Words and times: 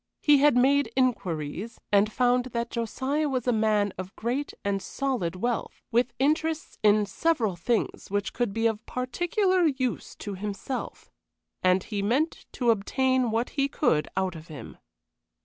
He 0.23 0.39
had 0.39 0.57
made 0.57 0.91
inquiries, 0.95 1.79
and 1.91 2.11
found 2.11 2.45
that 2.45 2.71
Josiah 2.71 3.29
was 3.29 3.45
a 3.45 3.51
man 3.53 3.93
of 3.99 4.15
great 4.15 4.51
and 4.65 4.81
solid 4.81 5.35
wealth, 5.35 5.83
with 5.91 6.11
interests 6.17 6.79
in 6.81 7.05
several 7.05 7.55
things 7.55 8.09
which 8.09 8.33
could 8.33 8.51
be 8.51 8.65
of 8.65 8.83
particular 8.87 9.67
use 9.67 10.15
to 10.15 10.33
himself, 10.33 11.11
and 11.61 11.83
he 11.83 12.01
meant 12.01 12.47
to 12.53 12.71
obtain 12.71 13.29
what 13.29 13.49
he 13.51 13.67
could 13.67 14.07
out 14.17 14.33
of 14.35 14.47
him. 14.47 14.79